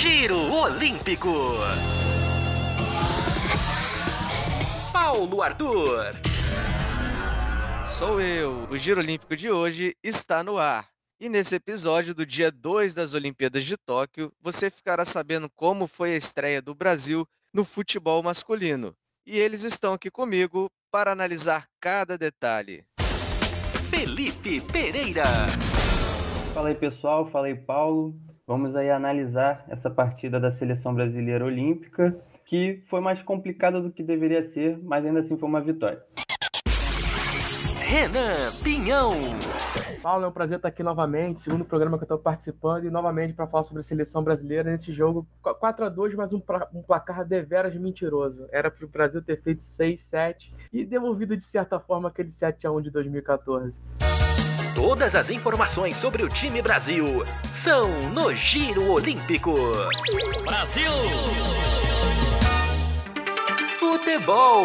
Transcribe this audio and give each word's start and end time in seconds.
Giro 0.00 0.50
Olímpico. 0.50 1.28
Paulo 4.90 5.42
Arthur. 5.42 6.12
Sou 7.84 8.18
eu. 8.18 8.66
O 8.70 8.78
Giro 8.78 9.02
Olímpico 9.02 9.36
de 9.36 9.50
hoje 9.50 9.94
está 10.02 10.42
no 10.42 10.56
ar. 10.56 10.88
E 11.20 11.28
nesse 11.28 11.56
episódio 11.56 12.14
do 12.14 12.24
dia 12.24 12.50
2 12.50 12.94
das 12.94 13.12
Olimpíadas 13.12 13.62
de 13.66 13.76
Tóquio, 13.76 14.32
você 14.40 14.70
ficará 14.70 15.04
sabendo 15.04 15.50
como 15.54 15.86
foi 15.86 16.14
a 16.14 16.16
estreia 16.16 16.62
do 16.62 16.74
Brasil 16.74 17.28
no 17.52 17.62
futebol 17.62 18.22
masculino. 18.22 18.94
E 19.26 19.38
eles 19.38 19.64
estão 19.64 19.92
aqui 19.92 20.10
comigo 20.10 20.70
para 20.90 21.12
analisar 21.12 21.66
cada 21.78 22.16
detalhe. 22.16 22.86
Felipe 23.90 24.62
Pereira. 24.62 25.26
Fala 26.54 26.70
aí 26.70 26.74
pessoal, 26.74 27.30
fala 27.30 27.48
aí 27.48 27.54
Paulo. 27.54 28.18
Vamos 28.50 28.74
aí 28.74 28.90
analisar 28.90 29.64
essa 29.68 29.88
partida 29.88 30.40
da 30.40 30.50
seleção 30.50 30.92
brasileira 30.92 31.44
olímpica, 31.44 32.18
que 32.44 32.82
foi 32.88 33.00
mais 33.00 33.22
complicada 33.22 33.80
do 33.80 33.92
que 33.92 34.02
deveria 34.02 34.42
ser, 34.42 34.76
mas 34.82 35.06
ainda 35.06 35.20
assim 35.20 35.38
foi 35.38 35.48
uma 35.48 35.60
vitória. 35.60 36.02
Renan 37.78 38.50
Pinhão. 38.60 39.12
Paulo, 40.02 40.24
é 40.24 40.26
um 40.26 40.32
prazer 40.32 40.56
estar 40.56 40.66
aqui 40.66 40.82
novamente, 40.82 41.42
segundo 41.42 41.64
programa 41.64 41.96
que 41.96 42.02
eu 42.02 42.06
estou 42.06 42.18
participando, 42.18 42.86
e 42.86 42.90
novamente 42.90 43.34
para 43.34 43.46
falar 43.46 43.62
sobre 43.62 43.82
a 43.82 43.84
seleção 43.84 44.24
brasileira 44.24 44.68
nesse 44.68 44.92
jogo 44.92 45.28
4 45.40 45.84
a 45.84 45.88
2 45.88 46.16
mas 46.16 46.32
um, 46.32 46.42
um 46.74 46.82
placar 46.82 47.24
deveras 47.24 47.72
mentiroso. 47.76 48.48
Era 48.50 48.68
para 48.68 48.84
o 48.84 48.88
Brasil 48.88 49.22
ter 49.22 49.40
feito 49.40 49.62
6, 49.62 50.00
7 50.00 50.52
e 50.72 50.84
devolvido 50.84 51.36
de 51.36 51.44
certa 51.44 51.78
forma 51.78 52.08
aquele 52.08 52.32
7 52.32 52.66
a 52.66 52.72
1 52.72 52.80
de 52.80 52.90
2014. 52.90 53.72
Todas 54.80 55.14
as 55.14 55.28
informações 55.28 55.94
sobre 55.98 56.22
o 56.22 56.28
time 56.30 56.62
Brasil 56.62 57.22
são 57.52 58.10
no 58.12 58.34
Giro 58.34 58.90
Olímpico. 58.90 59.52
Brasil! 60.42 60.90
Futebol. 63.78 64.64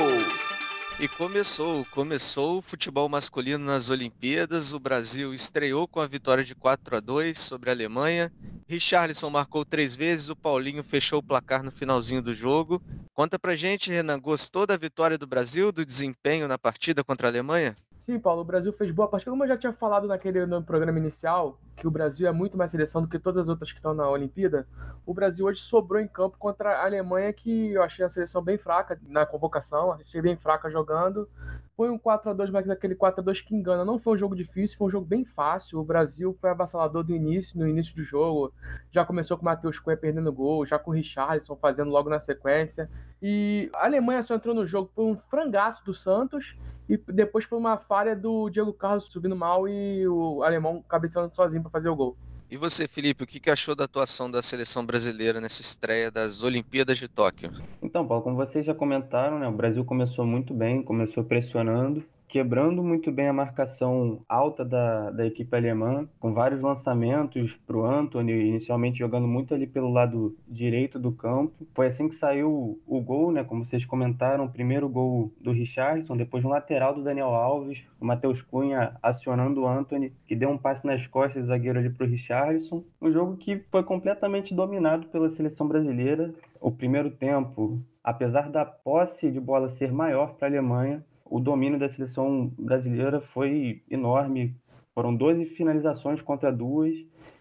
E 0.97 1.09
começou, 1.09 1.83
começou 1.91 2.59
o 2.59 2.61
futebol 2.61 3.09
masculino 3.09 3.65
nas 3.65 3.89
Olimpíadas. 3.89 4.71
O 4.71 4.79
Brasil 4.79 5.33
estreou 5.33 5.85
com 5.85 5.99
a 5.99 6.07
vitória 6.07 6.45
de 6.45 6.55
4 6.55 6.95
a 6.95 6.99
2 7.01 7.37
sobre 7.37 7.69
a 7.69 7.73
Alemanha. 7.73 8.31
Richarlison 8.69 9.29
marcou 9.29 9.65
três 9.65 9.95
vezes, 9.95 10.29
o 10.29 10.35
Paulinho 10.35 10.81
fechou 10.81 11.19
o 11.19 11.23
placar 11.23 11.61
no 11.61 11.71
finalzinho 11.71 12.21
do 12.21 12.33
jogo. 12.33 12.81
Conta 13.13 13.37
pra 13.37 13.57
gente, 13.57 13.91
Renan, 13.91 14.17
gostou 14.21 14.65
da 14.65 14.77
vitória 14.77 15.17
do 15.17 15.27
Brasil, 15.27 15.73
do 15.73 15.85
desempenho 15.85 16.47
na 16.47 16.57
partida 16.57 17.03
contra 17.03 17.27
a 17.27 17.31
Alemanha? 17.31 17.75
Sim, 18.05 18.19
Paulo, 18.19 18.41
o 18.41 18.45
Brasil 18.45 18.71
fez 18.71 18.91
boa 18.91 19.07
partida. 19.07 19.31
Como 19.31 19.43
eu 19.43 19.47
já 19.47 19.57
tinha 19.57 19.73
falado 19.73 20.07
naquele 20.07 20.45
no 20.45 20.61
programa 20.61 20.99
inicial, 20.99 21.59
que 21.75 21.87
o 21.87 21.91
Brasil 21.91 22.27
é 22.27 22.31
muito 22.31 22.55
mais 22.55 22.69
seleção 22.69 23.01
do 23.01 23.07
que 23.07 23.17
todas 23.17 23.41
as 23.41 23.49
outras 23.49 23.71
que 23.71 23.79
estão 23.79 23.95
na 23.95 24.07
Olimpíada, 24.07 24.67
o 25.07 25.11
Brasil 25.11 25.43
hoje 25.43 25.59
sobrou 25.61 25.99
em 25.99 26.07
campo 26.07 26.37
contra 26.37 26.69
a 26.69 26.85
Alemanha, 26.85 27.33
que 27.33 27.71
eu 27.71 27.81
achei 27.81 28.05
a 28.05 28.09
seleção 28.09 28.43
bem 28.43 28.59
fraca 28.59 29.01
na 29.07 29.25
convocação, 29.25 29.93
achei 29.93 30.21
bem 30.21 30.37
fraca 30.37 30.69
jogando. 30.69 31.27
Foi 31.75 31.89
um 31.89 31.97
4 31.97 32.29
a 32.29 32.33
2 32.35 32.51
mas 32.51 32.69
aquele 32.69 32.93
4 32.93 33.21
a 33.21 33.23
2 33.23 33.41
que 33.41 33.55
engana. 33.55 33.83
Não 33.83 33.97
foi 33.97 34.13
um 34.13 34.17
jogo 34.19 34.35
difícil, 34.35 34.77
foi 34.77 34.85
um 34.85 34.91
jogo 34.91 35.07
bem 35.07 35.25
fácil. 35.25 35.79
O 35.79 35.83
Brasil 35.83 36.37
foi 36.39 36.51
avassalador 36.51 37.03
do 37.03 37.11
início, 37.11 37.57
no 37.59 37.67
início 37.67 37.95
do 37.95 38.03
jogo. 38.03 38.53
Já 38.91 39.03
começou 39.03 39.35
com 39.35 39.41
o 39.41 39.45
Matheus 39.45 39.79
Cunha 39.79 39.97
perdendo 39.97 40.31
gol, 40.31 40.63
já 40.63 40.77
com 40.77 40.91
o 40.91 40.93
Richarlison 40.93 41.55
fazendo 41.55 41.89
logo 41.89 42.07
na 42.07 42.19
sequência. 42.19 42.87
E 43.19 43.67
a 43.73 43.85
Alemanha 43.85 44.21
só 44.21 44.35
entrou 44.35 44.53
no 44.53 44.63
jogo 44.63 44.91
por 44.93 45.03
um 45.05 45.17
frangaço 45.17 45.83
do 45.83 45.93
Santos 45.95 46.55
e 46.87 46.97
depois 46.97 47.45
por 47.45 47.57
uma 47.57 47.77
falha 47.77 48.15
do 48.15 48.49
Diego 48.49 48.73
Carlos 48.73 49.05
subindo 49.05 49.35
mal 49.35 49.67
e 49.67 50.07
o 50.07 50.43
alemão 50.43 50.83
cabeceando 50.87 51.33
sozinho 51.35 51.61
para 51.61 51.71
fazer 51.71 51.89
o 51.89 51.95
gol. 51.95 52.17
E 52.49 52.57
você, 52.57 52.87
Felipe, 52.87 53.23
o 53.23 53.27
que 53.27 53.49
achou 53.49 53.75
da 53.75 53.85
atuação 53.85 54.29
da 54.29 54.41
seleção 54.41 54.85
brasileira 54.85 55.41
nessa 55.41 55.61
estreia 55.61 56.11
das 56.11 56.43
Olimpíadas 56.43 56.97
de 56.97 57.07
Tóquio? 57.07 57.51
Então, 57.81 58.07
Paulo, 58.07 58.23
como 58.23 58.35
vocês 58.35 58.63
já 58.63 58.73
comentaram, 58.73 59.39
né, 59.39 59.47
o 59.47 59.51
Brasil 59.51 59.83
começou 59.83 60.25
muito 60.25 60.53
bem, 60.53 60.83
começou 60.83 61.23
pressionando, 61.23 62.03
quebrando 62.27 62.83
muito 62.83 63.11
bem 63.11 63.27
a 63.27 63.33
marcação 63.33 64.21
alta 64.27 64.65
da, 64.65 65.11
da 65.11 65.25
equipe 65.25 65.55
alemã, 65.55 66.07
com 66.19 66.33
vários 66.33 66.61
lançamentos 66.61 67.53
para 67.65 67.77
o 67.77 67.85
Anthony, 67.85 68.31
inicialmente 68.31 68.99
jogando 68.99 69.27
muito 69.27 69.53
ali 69.53 69.67
pelo 69.67 69.91
lado 69.91 70.35
direito 70.47 70.99
do 70.99 71.11
campo. 71.11 71.67
Foi 71.73 71.87
assim 71.87 72.09
que 72.09 72.15
saiu 72.15 72.81
o 72.85 73.01
gol, 73.01 73.31
né? 73.31 73.43
Como 73.43 73.63
vocês 73.63 73.85
comentaram, 73.85 74.45
o 74.45 74.51
primeiro 74.51 74.89
gol 74.89 75.31
do 75.39 75.51
Richardson, 75.51 76.17
depois 76.17 76.43
um 76.43 76.49
lateral 76.49 76.93
do 76.93 77.03
Daniel 77.03 77.33
Alves, 77.33 77.83
o 77.99 78.05
Matheus 78.05 78.41
Cunha 78.41 78.97
acionando 79.01 79.61
o 79.61 79.67
Anthony, 79.67 80.13
que 80.25 80.35
deu 80.35 80.49
um 80.49 80.57
passe 80.57 80.85
nas 80.85 81.05
costas 81.07 81.43
do 81.43 81.47
zagueiro 81.47 81.79
ali 81.79 81.89
para 81.89 82.05
o 82.05 82.09
Richardson. 82.09 82.83
Um 83.01 83.11
jogo 83.11 83.37
que 83.37 83.63
foi 83.71 83.83
completamente 83.83 84.53
dominado 84.53 85.07
pela 85.07 85.29
seleção 85.29 85.67
brasileira. 85.67 86.33
O 86.59 86.71
primeiro 86.71 87.11
tempo, 87.11 87.79
apesar 88.03 88.49
da 88.49 88.65
posse 88.65 89.29
de 89.29 89.39
bola 89.39 89.69
ser 89.69 89.91
maior 89.91 90.33
para 90.33 90.47
a 90.47 90.51
Alemanha, 90.51 91.03
o 91.25 91.39
domínio 91.39 91.79
da 91.79 91.89
seleção 91.89 92.47
brasileira 92.57 93.19
foi 93.19 93.83
enorme. 93.89 94.55
Foram 94.93 95.13
12 95.13 95.45
finalizações 95.45 96.21
contra 96.21 96.51
duas 96.51 96.95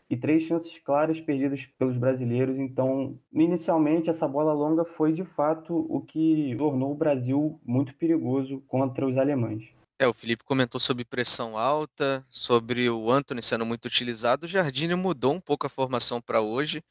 e 0.09 0.17
três 0.17 0.45
chances 0.45 0.77
claras 0.79 1.21
perdidas 1.21 1.67
pelos 1.79 1.97
brasileiros. 1.97 2.59
Então, 2.59 3.19
inicialmente, 3.33 4.11
essa 4.11 4.27
bola 4.27 4.53
longa 4.53 4.85
foi 4.85 5.13
de 5.13 5.25
fato 5.25 5.87
o 5.89 6.01
que 6.01 6.55
tornou 6.59 6.93
o 6.93 6.97
Brasil 6.97 7.61
muito 7.65 7.95
perigoso 7.95 8.63
contra 8.67 9.07
os 9.07 9.17
alemães. 9.19 9.65
É, 9.99 10.09
o 10.09 10.15
Felipe 10.15 10.43
comentou 10.45 10.81
sobre 10.81 11.05
pressão 11.05 11.57
alta, 11.57 12.25
sobre 12.29 12.91
o 12.91 13.11
Anthony 13.11 13.43
sendo 13.43 13.65
muito 13.65 13.87
utilizado. 13.87 14.45
O 14.45 14.49
Jardine 14.49 14.95
mudou 14.95 15.35
um 15.35 15.41
pouco 15.41 15.67
a 15.67 15.71
formação 15.71 16.21
para 16.21 16.41
hoje. 16.41 16.83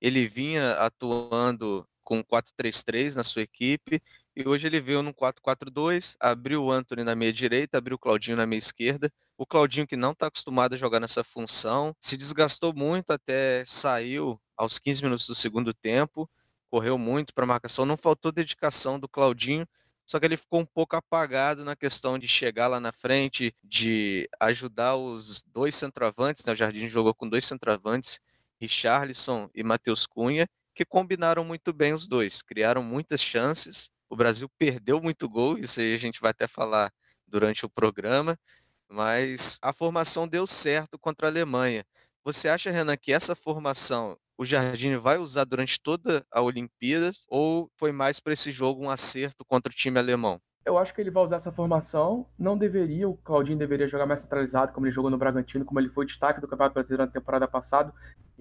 Ele 0.00 0.26
vinha 0.26 0.72
atuando 0.72 1.86
com 2.04 2.22
4-3-3 2.22 3.16
na 3.16 3.24
sua 3.24 3.42
equipe 3.42 4.00
e 4.34 4.48
hoje 4.48 4.66
ele 4.66 4.80
veio 4.80 5.02
no 5.02 5.12
4-4-2, 5.12 6.16
abriu 6.18 6.64
o 6.64 6.70
Anthony 6.70 7.04
na 7.04 7.14
meia 7.14 7.32
direita, 7.32 7.78
abriu 7.78 7.96
o 7.96 7.98
Claudinho 7.98 8.36
na 8.36 8.46
meia 8.46 8.58
esquerda. 8.58 9.12
O 9.36 9.44
Claudinho, 9.44 9.86
que 9.86 9.96
não 9.96 10.12
está 10.12 10.26
acostumado 10.26 10.74
a 10.74 10.76
jogar 10.76 11.00
nessa 11.00 11.22
função, 11.22 11.94
se 12.00 12.16
desgastou 12.16 12.72
muito 12.74 13.12
até 13.12 13.64
saiu 13.66 14.40
aos 14.56 14.78
15 14.78 15.02
minutos 15.02 15.26
do 15.26 15.34
segundo 15.34 15.74
tempo, 15.74 16.28
correu 16.70 16.96
muito 16.96 17.34
para 17.34 17.44
a 17.44 17.46
marcação, 17.46 17.84
não 17.84 17.96
faltou 17.96 18.32
dedicação 18.32 18.98
do 18.98 19.08
Claudinho, 19.08 19.66
só 20.06 20.18
que 20.18 20.26
ele 20.26 20.36
ficou 20.36 20.60
um 20.60 20.66
pouco 20.66 20.96
apagado 20.96 21.64
na 21.64 21.76
questão 21.76 22.18
de 22.18 22.26
chegar 22.26 22.66
lá 22.66 22.80
na 22.80 22.92
frente, 22.92 23.54
de 23.62 24.28
ajudar 24.40 24.96
os 24.96 25.42
dois 25.42 25.74
centroavantes, 25.74 26.44
né? 26.44 26.52
o 26.52 26.56
Jardim 26.56 26.88
jogou 26.88 27.14
com 27.14 27.28
dois 27.28 27.44
centroavantes, 27.44 28.20
Richarlison 28.60 29.50
e 29.54 29.62
Matheus 29.62 30.06
Cunha, 30.06 30.48
que 30.74 30.84
combinaram 30.84 31.44
muito 31.44 31.72
bem 31.72 31.92
os 31.92 32.06
dois, 32.06 32.40
criaram 32.42 32.82
muitas 32.82 33.20
chances, 33.20 33.90
o 34.12 34.16
Brasil 34.16 34.46
perdeu 34.58 35.00
muito 35.00 35.26
gol, 35.26 35.56
isso 35.56 35.80
aí 35.80 35.94
a 35.94 35.98
gente 35.98 36.20
vai 36.20 36.32
até 36.32 36.46
falar 36.46 36.92
durante 37.26 37.64
o 37.64 37.70
programa, 37.70 38.38
mas 38.86 39.58
a 39.62 39.72
formação 39.72 40.28
deu 40.28 40.46
certo 40.46 40.98
contra 40.98 41.26
a 41.26 41.30
Alemanha. 41.30 41.82
Você 42.22 42.46
acha, 42.46 42.70
Renan, 42.70 42.94
que 42.94 43.10
essa 43.10 43.34
formação 43.34 44.18
o 44.36 44.44
Jardim 44.44 44.96
vai 44.96 45.16
usar 45.16 45.44
durante 45.44 45.80
toda 45.80 46.26
a 46.30 46.42
Olimpíadas 46.42 47.24
ou 47.26 47.70
foi 47.74 47.90
mais 47.90 48.20
para 48.20 48.34
esse 48.34 48.52
jogo 48.52 48.84
um 48.84 48.90
acerto 48.90 49.46
contra 49.46 49.72
o 49.72 49.74
time 49.74 49.98
alemão? 49.98 50.38
Eu 50.64 50.76
acho 50.76 50.94
que 50.94 51.00
ele 51.00 51.10
vai 51.10 51.24
usar 51.24 51.36
essa 51.36 51.50
formação. 51.50 52.26
Não 52.38 52.56
deveria, 52.56 53.08
o 53.08 53.16
Claudinho 53.16 53.58
deveria 53.58 53.88
jogar 53.88 54.04
mais 54.04 54.20
centralizado, 54.20 54.72
como 54.72 54.86
ele 54.86 54.94
jogou 54.94 55.10
no 55.10 55.16
Bragantino, 55.16 55.64
como 55.64 55.80
ele 55.80 55.88
foi 55.88 56.04
destaque 56.04 56.40
do 56.40 56.46
Campeonato 56.46 56.74
Brasileiro 56.74 57.06
na 57.06 57.10
temporada 57.10 57.48
passada. 57.48 57.94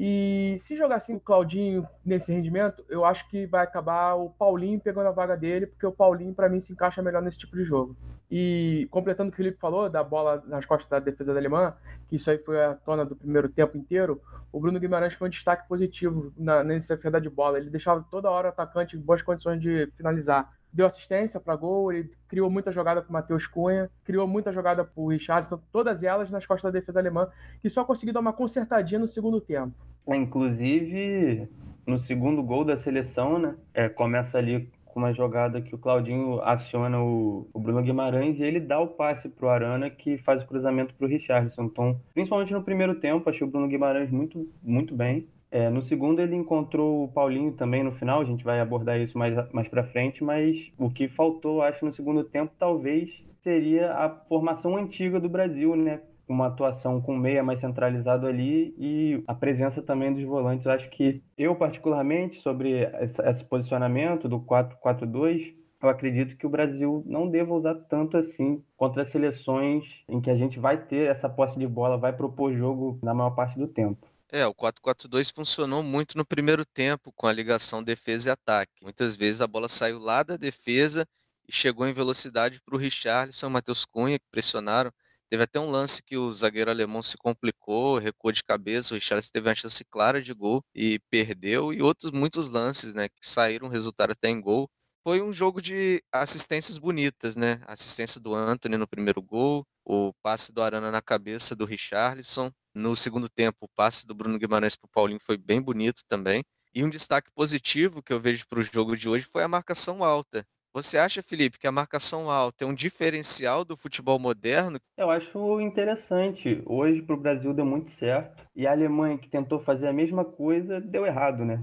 E 0.03 0.57
se 0.57 0.75
jogar 0.75 0.95
assim 0.95 1.13
o 1.13 1.19
Claudinho 1.19 1.87
nesse 2.03 2.31
rendimento, 2.31 2.83
eu 2.89 3.05
acho 3.05 3.29
que 3.29 3.45
vai 3.45 3.63
acabar 3.63 4.15
o 4.15 4.31
Paulinho 4.31 4.79
pegando 4.79 5.05
a 5.05 5.11
vaga 5.11 5.37
dele, 5.37 5.67
porque 5.67 5.85
o 5.85 5.91
Paulinho, 5.91 6.33
para 6.33 6.49
mim, 6.49 6.59
se 6.59 6.73
encaixa 6.73 7.03
melhor 7.03 7.21
nesse 7.21 7.37
tipo 7.37 7.55
de 7.55 7.63
jogo. 7.63 7.95
E 8.31 8.87
completando 8.89 9.29
o 9.29 9.31
que 9.31 9.35
o 9.35 9.43
Felipe 9.43 9.59
falou, 9.59 9.87
da 9.87 10.03
bola 10.03 10.43
nas 10.47 10.65
costas 10.65 10.89
da 10.89 10.97
defesa 10.97 11.35
da 11.35 11.39
Alemã, 11.39 11.75
que 12.07 12.15
isso 12.15 12.31
aí 12.31 12.39
foi 12.39 12.59
a 12.63 12.73
tona 12.73 13.05
do 13.05 13.15
primeiro 13.15 13.47
tempo 13.47 13.77
inteiro, 13.77 14.19
o 14.51 14.59
Bruno 14.59 14.79
Guimarães 14.79 15.13
foi 15.13 15.27
um 15.27 15.31
destaque 15.31 15.67
positivo 15.67 16.33
na, 16.35 16.63
nessa 16.63 16.97
de 16.97 17.29
bola. 17.29 17.59
Ele 17.59 17.69
deixava 17.69 18.03
toda 18.09 18.31
hora 18.31 18.47
o 18.47 18.49
atacante 18.49 18.97
em 18.97 18.99
boas 18.99 19.21
condições 19.21 19.61
de 19.61 19.85
finalizar 19.95 20.51
deu 20.73 20.85
assistência 20.85 21.39
para 21.39 21.55
gol, 21.55 21.91
ele 21.91 22.09
criou 22.27 22.49
muita 22.49 22.71
jogada 22.71 23.01
para 23.01 23.09
o 23.09 23.13
Matheus 23.13 23.45
Cunha, 23.45 23.91
criou 24.05 24.25
muita 24.25 24.53
jogada 24.53 24.85
para 24.85 25.01
o 25.01 25.09
Richardson, 25.09 25.61
todas 25.71 26.01
elas 26.01 26.31
nas 26.31 26.45
costas 26.45 26.71
da 26.71 26.79
defesa 26.79 26.99
alemã, 26.99 27.27
que 27.61 27.69
só 27.69 27.83
conseguiu 27.83 28.13
dar 28.13 28.21
uma 28.21 28.33
consertadinha 28.33 28.99
no 28.99 29.07
segundo 29.07 29.41
tempo. 29.41 29.75
É, 30.07 30.15
inclusive, 30.15 31.47
no 31.85 31.97
segundo 31.97 32.41
gol 32.43 32.63
da 32.63 32.77
seleção, 32.77 33.39
né, 33.39 33.55
é, 33.73 33.89
começa 33.89 34.37
ali 34.37 34.69
com 34.85 34.99
uma 34.99 35.13
jogada 35.13 35.61
que 35.61 35.73
o 35.73 35.77
Claudinho 35.77 36.41
aciona 36.41 37.01
o, 37.01 37.47
o 37.53 37.59
Bruno 37.59 37.81
Guimarães 37.81 38.39
e 38.39 38.43
ele 38.43 38.59
dá 38.59 38.79
o 38.79 38.87
passe 38.87 39.29
para 39.29 39.45
o 39.45 39.49
Arana, 39.49 39.89
que 39.89 40.17
faz 40.17 40.43
o 40.43 40.47
cruzamento 40.47 40.93
para 40.93 41.05
o 41.05 41.09
Richardson. 41.09 41.63
Então, 41.63 41.99
principalmente 42.13 42.53
no 42.53 42.61
primeiro 42.63 42.95
tempo, 42.95 43.29
achei 43.29 43.47
o 43.47 43.49
Bruno 43.49 43.67
Guimarães 43.67 44.11
muito, 44.11 44.49
muito 44.61 44.93
bem. 44.93 45.27
É, 45.49 45.69
no 45.69 45.81
segundo 45.81 46.21
ele 46.21 46.35
encontrou 46.35 47.03
o 47.03 47.07
Paulinho 47.09 47.51
também 47.51 47.83
no 47.83 47.91
final, 47.91 48.21
a 48.21 48.25
gente 48.25 48.43
vai 48.43 48.61
abordar 48.61 48.99
isso 48.99 49.17
mais, 49.17 49.35
mais 49.51 49.67
para 49.67 49.83
frente, 49.83 50.23
mas 50.23 50.71
o 50.77 50.89
que 50.89 51.09
faltou, 51.09 51.61
acho, 51.61 51.85
no 51.85 51.93
segundo 51.93 52.23
tempo, 52.23 52.53
talvez 52.57 53.09
seria 53.43 53.93
a 53.93 54.09
formação 54.09 54.77
antiga 54.77 55.19
do 55.19 55.27
Brasil, 55.27 55.75
né? 55.75 55.99
Uma 56.27 56.47
atuação 56.47 57.01
com 57.01 57.15
meia 57.15 57.43
mais 57.43 57.59
centralizado 57.59 58.27
ali 58.27 58.73
e 58.77 59.23
a 59.27 59.33
presença 59.33 59.81
também 59.81 60.13
dos 60.13 60.23
volantes. 60.23 60.65
Eu 60.65 60.71
acho 60.71 60.89
que 60.89 61.21
eu, 61.37 61.55
particularmente, 61.55 62.39
sobre 62.39 62.89
esse 62.99 63.43
posicionamento 63.45 64.29
do 64.29 64.39
4-4-2, 64.39 65.53
eu 65.81 65.89
acredito 65.89 66.37
que 66.37 66.45
o 66.45 66.49
Brasil 66.49 67.03
não 67.07 67.29
deva 67.29 67.53
usar 67.53 67.75
tanto 67.75 68.15
assim 68.15 68.63
contra 68.77 69.03
seleções 69.03 69.83
em 70.07 70.21
que 70.21 70.29
a 70.29 70.35
gente 70.35 70.59
vai 70.59 70.77
ter 70.77 71.09
essa 71.09 71.27
posse 71.27 71.57
de 71.57 71.67
bola, 71.67 71.97
vai 71.97 72.13
propor 72.13 72.53
jogo 72.53 72.99
na 73.01 73.13
maior 73.13 73.31
parte 73.31 73.57
do 73.57 73.67
tempo. 73.67 74.07
É, 74.31 74.47
o 74.47 74.53
4-4-2 74.53 75.33
funcionou 75.33 75.83
muito 75.83 76.17
no 76.17 76.25
primeiro 76.25 76.63
tempo 76.63 77.11
com 77.11 77.27
a 77.27 77.33
ligação 77.33 77.83
defesa 77.83 78.29
e 78.29 78.31
ataque. 78.31 78.71
Muitas 78.81 79.15
vezes 79.15 79.41
a 79.41 79.47
bola 79.47 79.67
saiu 79.67 79.99
lá 79.99 80.23
da 80.23 80.37
defesa 80.37 81.05
e 81.47 81.51
chegou 81.51 81.85
em 81.85 81.93
velocidade 81.93 82.61
para 82.61 82.75
o 82.75 82.77
Richarlison 82.77 83.47
e 83.47 83.49
Matheus 83.49 83.83
Cunha, 83.83 84.17
que 84.17 84.25
pressionaram. 84.31 84.91
Teve 85.31 85.43
até 85.43 85.59
um 85.59 85.69
lance 85.71 86.03
que 86.03 86.17
o 86.17 86.31
zagueiro 86.31 86.69
alemão 86.69 87.01
se 87.01 87.17
complicou, 87.17 87.97
recuou 87.97 88.33
de 88.33 88.43
cabeça, 88.43 88.93
o 88.93 88.95
Richarlison 88.95 89.31
teve 89.31 89.47
uma 89.47 89.55
chance 89.55 89.83
clara 89.85 90.21
de 90.21 90.33
gol 90.33 90.61
e 90.75 90.99
perdeu, 91.09 91.71
e 91.73 91.81
outros 91.81 92.11
muitos 92.11 92.49
lances, 92.49 92.93
né, 92.93 93.07
que 93.07 93.27
saíram, 93.27 93.69
resultaram 93.69 94.11
até 94.11 94.29
em 94.29 94.41
gol 94.41 94.69
foi 95.03 95.21
um 95.21 95.33
jogo 95.33 95.61
de 95.61 96.03
assistências 96.11 96.77
bonitas, 96.77 97.35
né? 97.35 97.61
assistência 97.65 98.21
do 98.21 98.35
Anthony 98.35 98.77
no 98.77 98.87
primeiro 98.87 99.21
gol, 99.21 99.65
o 99.83 100.13
passe 100.21 100.53
do 100.53 100.61
Arana 100.61 100.91
na 100.91 101.01
cabeça 101.01 101.55
do 101.55 101.65
Richarlison. 101.65 102.51
No 102.73 102.95
segundo 102.95 103.27
tempo, 103.27 103.57
o 103.61 103.69
passe 103.75 104.05
do 104.05 104.13
Bruno 104.13 104.37
Guimarães 104.37 104.75
para 104.75 104.85
o 104.85 104.89
Paulinho 104.89 105.19
foi 105.19 105.37
bem 105.37 105.61
bonito 105.61 106.03
também. 106.07 106.43
E 106.73 106.83
um 106.83 106.89
destaque 106.89 107.29
positivo 107.33 108.01
que 108.01 108.13
eu 108.13 108.19
vejo 108.19 108.45
para 108.47 108.59
o 108.59 108.61
jogo 108.61 108.95
de 108.95 109.09
hoje 109.09 109.25
foi 109.25 109.43
a 109.43 109.47
marcação 109.47 110.03
alta. 110.03 110.45
Você 110.73 110.97
acha, 110.97 111.21
Felipe, 111.21 111.59
que 111.59 111.67
a 111.67 111.71
marcação 111.71 112.29
alta 112.29 112.63
é 112.63 112.67
um 112.67 112.73
diferencial 112.73 113.65
do 113.65 113.75
futebol 113.75 114.17
moderno? 114.17 114.79
Eu 114.97 115.09
acho 115.09 115.59
interessante. 115.59 116.61
Hoje 116.65 117.01
para 117.01 117.15
o 117.15 117.19
Brasil 117.19 117.53
deu 117.53 117.65
muito 117.65 117.91
certo. 117.91 118.47
E 118.55 118.65
a 118.65 118.71
Alemanha, 118.71 119.17
que 119.17 119.27
tentou 119.27 119.59
fazer 119.59 119.87
a 119.87 119.93
mesma 119.93 120.23
coisa, 120.23 120.79
deu 120.79 121.05
errado, 121.05 121.43
né? 121.43 121.61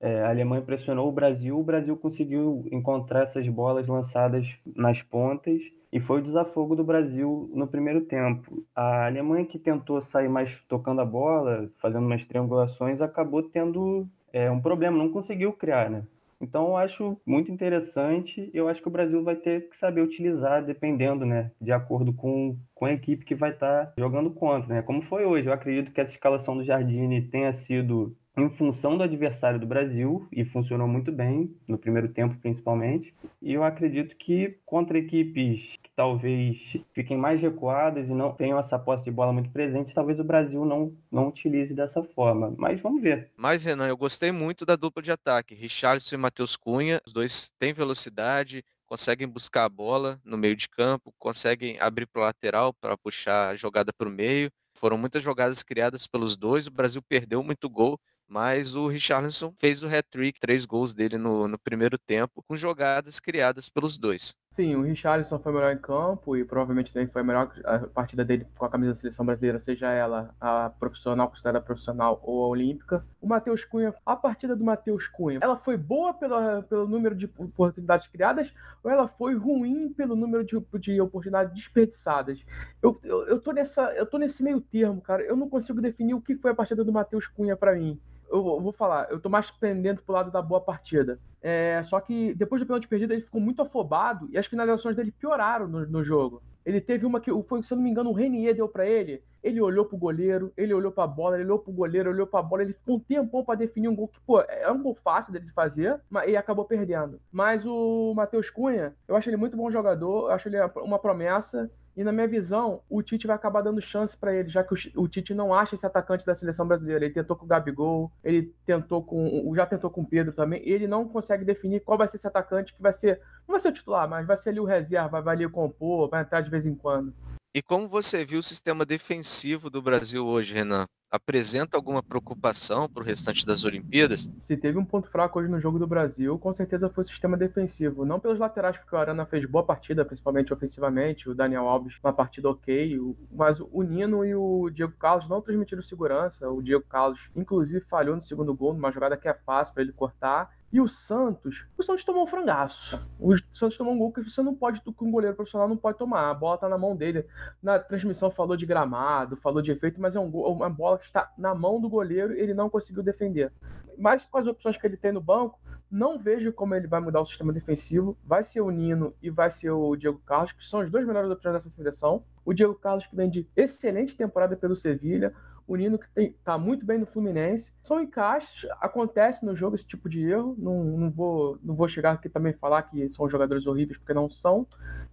É, 0.00 0.22
a 0.22 0.30
Alemanha 0.30 0.60
pressionou 0.60 1.08
o 1.08 1.12
Brasil, 1.12 1.56
o 1.56 1.62
Brasil 1.62 1.96
conseguiu 1.96 2.66
encontrar 2.72 3.22
essas 3.22 3.48
bolas 3.48 3.86
lançadas 3.86 4.48
nas 4.74 5.00
pontas 5.00 5.62
e 5.92 6.00
foi 6.00 6.18
o 6.18 6.22
desafogo 6.22 6.74
do 6.74 6.82
Brasil 6.82 7.48
no 7.54 7.68
primeiro 7.68 8.00
tempo. 8.00 8.66
A 8.74 9.06
Alemanha 9.06 9.46
que 9.46 9.60
tentou 9.60 10.02
sair 10.02 10.28
mais 10.28 10.50
tocando 10.66 11.00
a 11.00 11.04
bola, 11.04 11.70
fazendo 11.78 12.04
umas 12.04 12.26
triangulações, 12.26 13.00
acabou 13.00 13.44
tendo 13.44 14.08
é, 14.32 14.50
um 14.50 14.60
problema, 14.60 14.98
não 14.98 15.12
conseguiu 15.12 15.52
criar, 15.52 15.88
né? 15.88 16.02
Então 16.42 16.68
eu 16.68 16.76
acho 16.76 17.16
muito 17.24 17.52
interessante. 17.52 18.50
Eu 18.52 18.68
acho 18.68 18.82
que 18.82 18.88
o 18.88 18.90
Brasil 18.90 19.22
vai 19.22 19.36
ter 19.36 19.68
que 19.68 19.76
saber 19.76 20.02
utilizar, 20.02 20.64
dependendo, 20.64 21.24
né, 21.24 21.52
de 21.60 21.70
acordo 21.70 22.12
com, 22.12 22.58
com 22.74 22.84
a 22.84 22.92
equipe 22.92 23.24
que 23.24 23.34
vai 23.34 23.50
estar 23.50 23.86
tá 23.86 23.92
jogando 23.96 24.30
contra, 24.30 24.74
né? 24.74 24.82
Como 24.82 25.00
foi 25.00 25.24
hoje. 25.24 25.46
Eu 25.46 25.52
acredito 25.52 25.92
que 25.92 26.00
essa 26.00 26.12
escalação 26.12 26.56
do 26.56 26.64
Jardine 26.64 27.22
tenha 27.22 27.52
sido 27.52 28.16
em 28.36 28.48
função 28.48 28.96
do 28.96 29.02
adversário 29.02 29.60
do 29.60 29.66
Brasil 29.66 30.26
e 30.32 30.44
funcionou 30.44 30.88
muito 30.88 31.12
bem 31.12 31.54
no 31.68 31.78
primeiro 31.78 32.08
tempo 32.08 32.36
principalmente. 32.40 33.14
E 33.40 33.52
eu 33.52 33.62
acredito 33.62 34.16
que 34.16 34.56
contra 34.64 34.98
equipes 34.98 35.74
talvez 35.94 36.58
fiquem 36.92 37.16
mais 37.16 37.40
recuadas 37.40 38.08
e 38.08 38.12
não 38.12 38.32
tenham 38.32 38.58
essa 38.58 38.78
posse 38.78 39.04
de 39.04 39.10
bola 39.10 39.32
muito 39.32 39.50
presente, 39.50 39.94
talvez 39.94 40.18
o 40.18 40.24
Brasil 40.24 40.64
não 40.64 40.96
não 41.10 41.28
utilize 41.28 41.74
dessa 41.74 42.02
forma. 42.02 42.54
Mas 42.56 42.80
vamos 42.80 43.02
ver. 43.02 43.30
Mas 43.36 43.62
Renan, 43.62 43.88
eu 43.88 43.96
gostei 43.96 44.32
muito 44.32 44.64
da 44.64 44.76
dupla 44.76 45.02
de 45.02 45.12
ataque, 45.12 45.54
Richarlison 45.54 46.14
e 46.14 46.18
Matheus 46.18 46.56
Cunha. 46.56 47.00
Os 47.06 47.12
dois 47.12 47.54
têm 47.58 47.72
velocidade, 47.72 48.64
conseguem 48.86 49.28
buscar 49.28 49.64
a 49.64 49.68
bola 49.68 50.20
no 50.24 50.36
meio 50.36 50.56
de 50.56 50.68
campo, 50.68 51.12
conseguem 51.18 51.78
abrir 51.80 52.06
para 52.06 52.22
o 52.22 52.24
lateral 52.24 52.72
para 52.72 52.96
puxar 52.96 53.50
a 53.50 53.56
jogada 53.56 53.92
para 53.92 54.08
o 54.08 54.12
meio. 54.12 54.50
Foram 54.74 54.96
muitas 54.96 55.22
jogadas 55.22 55.62
criadas 55.62 56.06
pelos 56.06 56.36
dois. 56.36 56.66
O 56.66 56.70
Brasil 56.70 57.02
perdeu 57.02 57.42
muito 57.42 57.68
gol 57.68 57.98
mas 58.32 58.74
o 58.74 58.88
Richarlison 58.88 59.52
fez 59.58 59.82
o 59.82 59.86
hat-trick, 59.86 60.40
três 60.40 60.64
gols 60.64 60.94
dele 60.94 61.18
no, 61.18 61.46
no 61.46 61.58
primeiro 61.58 61.98
tempo, 61.98 62.42
com 62.42 62.56
jogadas 62.56 63.20
criadas 63.20 63.68
pelos 63.68 63.98
dois. 63.98 64.34
Sim, 64.52 64.76
o 64.76 64.82
Richarlison 64.82 65.38
foi 65.38 65.50
melhor 65.50 65.72
em 65.72 65.78
campo 65.78 66.36
e 66.36 66.44
provavelmente 66.44 66.92
também 66.92 67.08
foi 67.08 67.22
a 67.22 67.24
melhor 67.24 67.50
a 67.64 67.78
partida 67.86 68.22
dele 68.22 68.46
com 68.54 68.66
a 68.66 68.68
camisa 68.68 68.92
da 68.92 68.98
seleção 68.98 69.24
brasileira, 69.24 69.58
seja 69.58 69.90
ela 69.90 70.34
a 70.38 70.68
profissional, 70.78 71.30
considerada 71.30 71.58
profissional 71.58 72.20
ou 72.22 72.44
a 72.44 72.48
olímpica. 72.48 73.02
O 73.18 73.26
Matheus 73.26 73.64
Cunha, 73.64 73.94
a 74.04 74.14
partida 74.14 74.54
do 74.54 74.62
Matheus 74.62 75.08
Cunha, 75.08 75.38
ela 75.42 75.56
foi 75.56 75.78
boa 75.78 76.12
pela, 76.12 76.62
pelo 76.64 76.86
número 76.86 77.14
de 77.14 77.24
oportunidades 77.38 78.06
criadas 78.08 78.52
ou 78.84 78.90
ela 78.90 79.08
foi 79.08 79.34
ruim 79.34 79.90
pelo 79.90 80.14
número 80.14 80.44
de, 80.44 80.62
de 80.78 81.00
oportunidades 81.00 81.54
desperdiçadas? 81.54 82.44
Eu, 82.82 83.00
eu, 83.02 83.26
eu, 83.28 83.40
tô 83.40 83.52
nessa, 83.52 83.84
eu 83.94 84.04
tô 84.04 84.18
nesse 84.18 84.42
meio 84.42 84.60
termo, 84.60 85.00
cara. 85.00 85.22
Eu 85.22 85.34
não 85.34 85.48
consigo 85.48 85.80
definir 85.80 86.12
o 86.12 86.20
que 86.20 86.36
foi 86.36 86.50
a 86.50 86.54
partida 86.54 86.84
do 86.84 86.92
Matheus 86.92 87.26
Cunha 87.26 87.56
para 87.56 87.74
mim 87.74 87.98
eu 88.32 88.60
vou 88.60 88.72
falar, 88.72 89.08
eu 89.10 89.20
tô 89.20 89.28
mais 89.28 89.50
pendendo 89.50 90.02
pro 90.02 90.14
lado 90.14 90.30
da 90.30 90.40
boa 90.40 90.60
partida. 90.60 91.18
É, 91.40 91.82
só 91.84 92.00
que 92.00 92.34
depois 92.34 92.60
do 92.60 92.66
pênalti 92.66 92.88
perdido, 92.88 93.12
ele 93.12 93.22
ficou 93.22 93.40
muito 93.40 93.62
afobado 93.62 94.28
e 94.30 94.38
as 94.38 94.46
finalizações 94.46 94.96
dele 94.96 95.12
pioraram 95.12 95.66
no, 95.66 95.86
no 95.86 96.04
jogo. 96.04 96.42
Ele 96.64 96.80
teve 96.80 97.04
uma 97.04 97.20
que, 97.20 97.30
foi, 97.44 97.62
se 97.62 97.72
eu 97.72 97.76
não 97.76 97.82
me 97.82 97.90
engano, 97.90 98.10
o 98.10 98.12
Renier 98.12 98.54
deu 98.54 98.68
para 98.68 98.86
ele. 98.86 99.22
Ele 99.42 99.60
olhou 99.60 99.84
pro 99.84 99.98
goleiro, 99.98 100.52
ele 100.56 100.72
olhou 100.72 100.92
pra 100.92 101.06
bola, 101.06 101.34
ele 101.34 101.44
olhou 101.44 101.58
pro 101.58 101.72
goleiro, 101.72 102.10
olhou 102.10 102.26
pra 102.26 102.40
bola. 102.40 102.62
Ele 102.62 102.72
ficou 102.72 102.96
um 102.96 103.00
tempão 103.00 103.44
pra 103.44 103.56
definir 103.56 103.88
um 103.88 103.96
gol 103.96 104.06
que, 104.06 104.20
pô, 104.20 104.40
é 104.40 104.70
um 104.70 104.80
gol 104.80 104.94
fácil 104.94 105.32
dele 105.32 105.44
de 105.44 105.52
fazer, 105.52 106.00
mas 106.08 106.28
ele 106.28 106.36
acabou 106.36 106.64
perdendo. 106.64 107.20
Mas 107.32 107.66
o 107.66 108.14
Matheus 108.14 108.48
Cunha, 108.48 108.94
eu 109.08 109.16
acho 109.16 109.28
ele 109.28 109.36
muito 109.36 109.56
bom 109.56 109.68
jogador, 109.70 110.28
eu 110.28 110.30
acho 110.30 110.48
ele 110.48 110.58
uma 110.76 110.98
promessa. 110.98 111.68
E 111.96 112.02
na 112.02 112.12
minha 112.12 112.26
visão, 112.26 112.82
o 112.88 113.02
Tite 113.02 113.26
vai 113.26 113.36
acabar 113.36 113.60
dando 113.60 113.80
chance 113.82 114.16
para 114.16 114.34
ele, 114.34 114.48
já 114.48 114.64
que 114.64 114.74
o, 114.96 115.08
Tite 115.08 115.34
não 115.34 115.52
acha 115.52 115.74
esse 115.74 115.84
atacante 115.84 116.24
da 116.24 116.34
seleção 116.34 116.66
brasileira. 116.66 117.04
Ele 117.04 117.12
tentou 117.12 117.36
com 117.36 117.44
o 117.44 117.48
Gabigol, 117.48 118.10
ele 118.24 118.54
tentou 118.64 119.04
com, 119.04 119.52
já 119.54 119.66
tentou 119.66 119.90
com 119.90 120.00
o 120.00 120.06
Pedro 120.06 120.32
também. 120.32 120.62
Ele 120.64 120.86
não 120.86 121.06
consegue 121.06 121.44
definir 121.44 121.80
qual 121.80 121.98
vai 121.98 122.08
ser 122.08 122.16
esse 122.16 122.26
atacante 122.26 122.74
que 122.74 122.80
vai 122.80 122.94
ser, 122.94 123.20
não 123.46 123.52
vai 123.52 123.60
ser 123.60 123.68
o 123.68 123.72
titular, 123.72 124.08
mas 124.08 124.26
vai 124.26 124.36
ser 124.36 124.50
ali 124.50 124.60
o 124.60 124.64
reserva, 124.64 125.20
vai 125.20 125.34
ali 125.34 125.48
compor, 125.48 126.08
vai 126.08 126.22
entrar 126.22 126.40
de 126.40 126.50
vez 126.50 126.66
em 126.66 126.74
quando. 126.74 127.12
E 127.54 127.60
como 127.60 127.86
você 127.86 128.24
viu 128.24 128.40
o 128.40 128.42
sistema 128.42 128.82
defensivo 128.82 129.68
do 129.68 129.82
Brasil 129.82 130.26
hoje, 130.26 130.54
Renan? 130.54 130.86
Apresenta 131.10 131.76
alguma 131.76 132.02
preocupação 132.02 132.88
para 132.88 133.02
o 133.02 133.04
restante 133.04 133.44
das 133.44 133.62
Olimpíadas? 133.62 134.30
Se 134.40 134.56
teve 134.56 134.78
um 134.78 134.84
ponto 134.86 135.10
fraco 135.10 135.38
hoje 135.38 135.50
no 135.50 135.60
jogo 135.60 135.78
do 135.78 135.86
Brasil, 135.86 136.38
com 136.38 136.50
certeza 136.54 136.88
foi 136.88 137.04
o 137.04 137.06
sistema 137.06 137.36
defensivo. 137.36 138.06
Não 138.06 138.18
pelos 138.18 138.38
laterais, 138.38 138.78
porque 138.78 138.96
o 138.96 138.98
Arana 138.98 139.26
fez 139.26 139.44
boa 139.44 139.62
partida, 139.62 140.02
principalmente 140.02 140.50
ofensivamente, 140.50 141.28
o 141.28 141.34
Daniel 141.34 141.68
Alves, 141.68 141.94
uma 142.02 142.14
partida 142.14 142.48
ok, 142.48 142.98
mas 143.30 143.60
o 143.60 143.82
Nino 143.82 144.24
e 144.24 144.34
o 144.34 144.70
Diego 144.70 144.94
Carlos 144.98 145.28
não 145.28 145.42
transmitiram 145.42 145.82
segurança. 145.82 146.48
O 146.48 146.62
Diego 146.62 146.86
Carlos, 146.88 147.20
inclusive, 147.36 147.84
falhou 147.84 148.16
no 148.16 148.22
segundo 148.22 148.54
gol, 148.54 148.72
numa 148.72 148.90
jogada 148.90 149.14
que 149.14 149.28
é 149.28 149.34
fácil 149.34 149.74
para 149.74 149.82
ele 149.82 149.92
cortar. 149.92 150.50
E 150.72 150.80
o 150.80 150.88
Santos, 150.88 151.66
o 151.76 151.82
Santos 151.82 152.02
tomou 152.02 152.24
um 152.24 152.26
frangaço. 152.26 152.98
O 153.20 153.36
Santos 153.50 153.76
tomou 153.76 153.92
um 153.92 153.98
gol 153.98 154.10
que 154.10 154.22
você 154.22 154.42
não 154.42 154.54
pode, 154.54 154.80
com 154.80 155.06
um 155.06 155.10
goleiro 155.10 155.36
profissional 155.36 155.68
não 155.68 155.76
pode 155.76 155.98
tomar. 155.98 156.30
A 156.30 156.34
bola 156.34 156.56
tá 156.56 156.66
na 156.66 156.78
mão 156.78 156.96
dele. 156.96 157.26
Na 157.62 157.78
transmissão 157.78 158.30
falou 158.30 158.56
de 158.56 158.64
gramado, 158.64 159.36
falou 159.36 159.60
de 159.60 159.70
efeito, 159.70 160.00
mas 160.00 160.16
é 160.16 160.20
um 160.20 160.30
gol, 160.30 160.50
uma 160.50 160.70
bola 160.70 160.98
que 160.98 161.04
está 161.04 161.30
na 161.36 161.54
mão 161.54 161.78
do 161.78 161.90
goleiro 161.90 162.32
ele 162.32 162.54
não 162.54 162.70
conseguiu 162.70 163.02
defender. 163.02 163.52
Mas 163.98 164.24
com 164.24 164.38
as 164.38 164.46
opções 164.46 164.78
que 164.78 164.86
ele 164.86 164.96
tem 164.96 165.12
no 165.12 165.20
banco, 165.20 165.60
não 165.90 166.18
vejo 166.18 166.50
como 166.54 166.74
ele 166.74 166.86
vai 166.86 167.00
mudar 167.00 167.20
o 167.20 167.26
sistema 167.26 167.52
defensivo. 167.52 168.16
Vai 168.24 168.42
ser 168.42 168.62
o 168.62 168.70
Nino 168.70 169.14
e 169.22 169.28
vai 169.28 169.50
ser 169.50 169.70
o 169.70 169.94
Diego 169.94 170.22
Carlos, 170.24 170.52
que 170.52 170.66
são 170.66 170.80
os 170.80 170.90
dois 170.90 171.06
melhores 171.06 171.30
opções 171.30 171.54
dessa 171.54 171.68
seleção. 171.68 172.24
O 172.46 172.54
Diego 172.54 172.74
Carlos, 172.74 173.06
que 173.06 173.14
vem 173.14 173.28
de 173.28 173.46
excelente 173.54 174.16
temporada 174.16 174.56
pelo 174.56 174.74
Sevilha 174.74 175.34
o 175.66 175.76
Nino 175.76 175.98
que 175.98 176.08
tem, 176.10 176.34
tá 176.44 176.58
muito 176.58 176.84
bem 176.84 176.98
no 176.98 177.06
Fluminense. 177.06 177.72
São 177.82 178.00
encaixes, 178.00 178.68
acontece 178.80 179.44
no 179.44 179.54
jogo 179.56 179.76
esse 179.76 179.86
tipo 179.86 180.08
de 180.08 180.22
erro. 180.22 180.54
Não, 180.58 180.84
não, 180.84 181.10
vou, 181.10 181.58
não 181.62 181.74
vou 181.74 181.88
chegar 181.88 182.12
aqui 182.12 182.28
também 182.28 182.52
falar 182.52 182.82
que 182.82 183.08
são 183.10 183.28
jogadores 183.28 183.66
horríveis, 183.66 183.98
porque 183.98 184.14
não 184.14 184.30
são. 184.30 184.66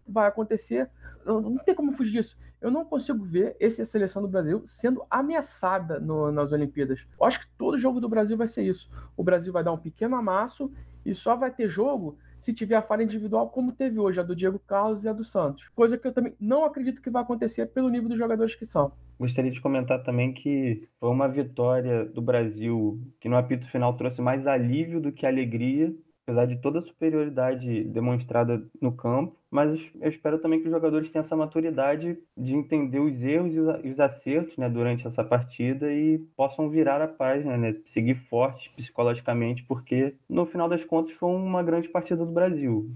Vai 0.07 0.27
acontecer. 0.27 0.89
Não, 1.25 1.41
não 1.41 1.57
tem 1.57 1.75
como 1.75 1.93
fugir 1.93 2.13
disso. 2.13 2.37
Eu 2.61 2.69
não 2.69 2.83
consigo 2.83 3.23
ver 3.23 3.55
essa 3.59 3.85
seleção 3.85 4.21
do 4.21 4.27
Brasil 4.27 4.63
sendo 4.65 5.05
ameaçada 5.09 5.99
no, 5.99 6.31
nas 6.31 6.51
Olimpíadas. 6.51 6.99
Eu 7.19 7.25
acho 7.25 7.39
que 7.39 7.47
todo 7.57 7.77
jogo 7.77 8.01
do 8.01 8.09
Brasil 8.09 8.35
vai 8.35 8.47
ser 8.47 8.63
isso. 8.63 8.89
O 9.15 9.23
Brasil 9.23 9.53
vai 9.53 9.63
dar 9.63 9.71
um 9.71 9.77
pequeno 9.77 10.15
amasso 10.15 10.71
e 11.05 11.15
só 11.15 11.35
vai 11.35 11.51
ter 11.51 11.69
jogo 11.69 12.17
se 12.39 12.53
tiver 12.53 12.75
a 12.75 12.81
falha 12.81 13.03
individual, 13.03 13.49
como 13.49 13.71
teve 13.71 13.99
hoje 13.99 14.19
a 14.19 14.23
do 14.23 14.35
Diego 14.35 14.59
Carlos 14.59 15.03
e 15.03 15.09
a 15.09 15.13
do 15.13 15.23
Santos. 15.23 15.67
Coisa 15.75 15.97
que 15.97 16.07
eu 16.07 16.13
também 16.13 16.33
não 16.39 16.65
acredito 16.65 17.01
que 17.01 17.09
vai 17.09 17.21
acontecer 17.21 17.65
pelo 17.67 17.89
nível 17.89 18.09
dos 18.09 18.17
jogadores 18.17 18.55
que 18.55 18.65
são. 18.65 18.91
Gostaria 19.19 19.51
de 19.51 19.61
comentar 19.61 20.01
também 20.03 20.33
que 20.33 20.87
foi 20.99 21.09
uma 21.09 21.27
vitória 21.27 22.05
do 22.05 22.21
Brasil 22.21 23.01
que 23.19 23.27
no 23.27 23.37
apito 23.37 23.67
final 23.67 23.95
trouxe 23.97 24.21
mais 24.21 24.47
alívio 24.47 25.01
do 25.01 25.11
que 25.11 25.25
alegria, 25.25 25.93
apesar 26.23 26.45
de 26.45 26.57
toda 26.57 26.79
a 26.79 26.83
superioridade 26.83 27.83
demonstrada 27.85 28.63
no 28.81 28.91
campo. 28.91 29.38
Mas 29.51 29.91
eu 29.99 30.09
espero 30.09 30.37
também 30.37 30.59
que 30.59 30.67
os 30.67 30.71
jogadores 30.71 31.09
tenham 31.09 31.23
essa 31.23 31.35
maturidade 31.35 32.17
de 32.37 32.53
entender 32.53 32.99
os 32.99 33.21
erros 33.21 33.53
e 33.83 33.89
os 33.89 33.99
acertos 33.99 34.55
né, 34.57 34.69
durante 34.69 35.07
essa 35.07 35.23
partida 35.23 35.91
e 35.91 36.19
possam 36.35 36.69
virar 36.69 37.01
a 37.01 37.07
página, 37.07 37.57
né, 37.57 37.75
seguir 37.85 38.15
fortes 38.15 38.67
psicologicamente, 38.69 39.63
porque 39.67 40.15
no 40.29 40.45
final 40.45 40.69
das 40.69 40.83
contas 40.83 41.13
foi 41.13 41.29
uma 41.29 41.63
grande 41.63 41.89
partida 41.89 42.23
do 42.23 42.31
Brasil. 42.31 42.91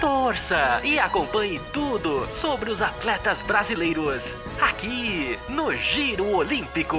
torça 0.00 0.80
e 0.84 0.98
acompanhe 0.98 1.60
tudo 1.72 2.28
sobre 2.28 2.70
os 2.70 2.82
atletas 2.82 3.42
brasileiros 3.42 4.36
aqui 4.60 5.38
no 5.48 5.72
Giro 5.72 6.36
Olímpico. 6.36 6.98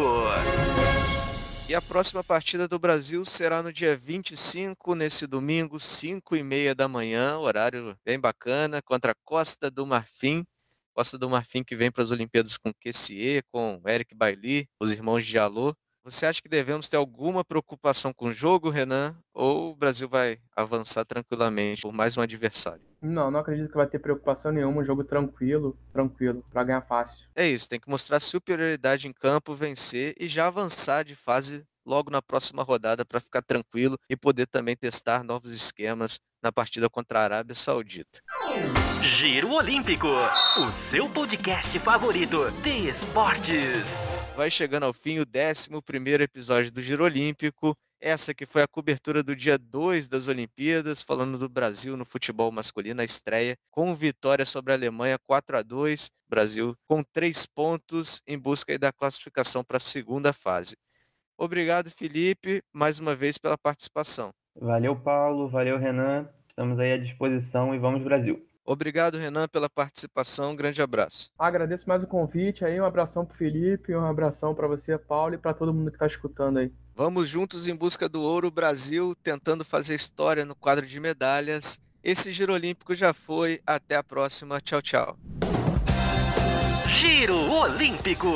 E 1.69 1.75
a 1.75 1.81
próxima 1.81 2.23
partida 2.23 2.65
do 2.65 2.79
Brasil 2.79 3.25
será 3.25 3.61
no 3.61 3.73
dia 3.73 3.97
25, 3.97 4.95
nesse 4.95 5.27
domingo, 5.27 5.81
5 5.81 6.33
e 6.37 6.41
meia 6.41 6.73
da 6.73 6.87
manhã, 6.87 7.37
horário 7.37 7.93
bem 8.05 8.17
bacana, 8.17 8.81
contra 8.81 9.11
a 9.11 9.15
Costa 9.25 9.69
do 9.69 9.85
Marfim. 9.85 10.45
Costa 10.93 11.17
do 11.17 11.29
Marfim 11.29 11.65
que 11.65 11.75
vem 11.75 11.91
para 11.91 12.03
as 12.03 12.11
Olimpíadas 12.11 12.55
com 12.55 12.73
Kessier, 12.73 13.43
com 13.51 13.81
Eric 13.85 14.15
Bailly, 14.15 14.65
os 14.79 14.93
irmãos 14.93 15.25
de 15.25 15.37
Alô. 15.37 15.75
Você 16.09 16.25
acha 16.25 16.41
que 16.41 16.47
devemos 16.47 16.87
ter 16.87 16.95
alguma 16.95 17.43
preocupação 17.43 18.13
com 18.13 18.27
o 18.27 18.33
jogo, 18.33 18.69
Renan? 18.69 19.13
Ou 19.33 19.71
o 19.71 19.75
Brasil 19.75 20.07
vai 20.07 20.39
avançar 20.55 21.03
tranquilamente 21.03 21.81
por 21.81 21.91
mais 21.91 22.15
um 22.15 22.21
adversário? 22.21 22.81
Não, 23.01 23.29
não 23.29 23.41
acredito 23.41 23.69
que 23.69 23.75
vai 23.75 23.87
ter 23.87 23.99
preocupação 23.99 24.53
nenhuma. 24.53 24.79
Um 24.79 24.85
jogo 24.85 25.03
tranquilo, 25.03 25.77
tranquilo, 25.91 26.45
para 26.49 26.63
ganhar 26.63 26.81
fácil. 26.83 27.27
É 27.35 27.45
isso, 27.45 27.67
tem 27.67 27.77
que 27.77 27.89
mostrar 27.89 28.21
superioridade 28.21 29.05
em 29.05 29.11
campo, 29.11 29.53
vencer 29.53 30.15
e 30.17 30.29
já 30.29 30.47
avançar 30.47 31.03
de 31.03 31.13
fase 31.13 31.65
logo 31.87 32.11
na 32.11 32.21
próxima 32.21 32.61
rodada 32.61 33.05
para 33.05 33.21
ficar 33.21 33.41
tranquilo 33.41 33.97
e 34.09 34.15
poder 34.17 34.45
também 34.45 34.75
testar 34.75 35.23
novos 35.23 35.51
esquemas 35.51 36.19
na 36.43 36.51
partida 36.51 36.89
contra 36.89 37.21
a 37.21 37.23
Arábia 37.23 37.55
Saudita. 37.55 38.21
Giro 39.01 39.53
Olímpico, 39.53 40.07
o 40.07 40.71
seu 40.73 41.09
podcast 41.09 41.79
favorito 41.79 42.51
de 42.61 42.89
esportes. 42.89 44.01
Vai 44.35 44.51
chegando 44.51 44.83
ao 44.83 44.93
fim 44.93 45.19
o 45.19 45.23
11 45.23 45.69
episódio 46.21 46.71
do 46.71 46.81
Giro 46.81 47.05
Olímpico. 47.05 47.75
Essa 47.99 48.33
que 48.33 48.45
foi 48.45 48.61
a 48.61 48.67
cobertura 48.67 49.23
do 49.23 49.35
dia 49.35 49.57
2 49.57 50.07
das 50.07 50.27
Olimpíadas, 50.27 51.01
falando 51.01 51.37
do 51.37 51.49
Brasil 51.49 51.97
no 51.97 52.05
futebol 52.05 52.51
masculino, 52.51 53.01
a 53.01 53.05
estreia, 53.05 53.57
com 53.71 53.95
vitória 53.95 54.45
sobre 54.45 54.71
a 54.71 54.75
Alemanha 54.75 55.17
4 55.25 55.57
a 55.57 55.61
2 55.63 56.11
Brasil 56.29 56.75
com 56.85 57.01
três 57.01 57.45
pontos 57.45 58.21
em 58.27 58.37
busca 58.37 58.77
da 58.77 58.91
classificação 58.91 59.63
para 59.63 59.77
a 59.77 59.79
segunda 59.79 60.33
fase. 60.33 60.75
Obrigado, 61.37 61.91
Felipe, 61.91 62.63
mais 62.73 62.99
uma 62.99 63.15
vez 63.15 63.37
pela 63.37 63.57
participação. 63.57 64.31
Valeu, 64.59 64.95
Paulo. 64.95 65.47
Valeu, 65.47 65.77
Renan. 65.77 66.27
Estamos 66.49 66.79
aí 66.79 66.93
à 66.93 66.97
disposição 66.97 67.75
e 67.75 67.77
vamos, 67.77 68.03
Brasil. 68.03 68.43
Obrigado, 68.65 69.17
Renan, 69.17 69.47
pela 69.47 69.69
participação. 69.69 70.51
Um 70.51 70.55
grande 70.55 70.81
abraço. 70.81 71.29
Agradeço 71.39 71.87
mais 71.87 72.03
o 72.03 72.07
convite 72.07 72.65
aí. 72.65 72.81
Um 72.81 72.85
abração 72.85 73.25
para 73.25 73.37
Felipe, 73.37 73.95
um 73.95 74.05
abração 74.05 74.53
para 74.53 74.67
você, 74.67 74.97
Paulo, 74.97 75.35
e 75.35 75.37
para 75.37 75.53
todo 75.53 75.73
mundo 75.73 75.89
que 75.89 75.95
está 75.95 76.07
escutando 76.07 76.57
aí. 76.57 76.71
Vamos 76.93 77.29
juntos 77.29 77.67
em 77.67 77.75
busca 77.75 78.09
do 78.09 78.21
ouro 78.21 78.51
Brasil, 78.51 79.15
tentando 79.23 79.63
fazer 79.63 79.95
história 79.95 80.43
no 80.43 80.53
quadro 80.55 80.85
de 80.85 80.99
medalhas. 80.99 81.79
Esse 82.03 82.33
Giro 82.33 82.53
Olímpico 82.53 82.93
já 82.93 83.13
foi. 83.13 83.61
Até 83.65 83.95
a 83.95 84.03
próxima. 84.03 84.59
Tchau, 84.59 84.81
tchau. 84.81 85.17
Giro 86.87 87.37
Olímpico. 87.37 88.27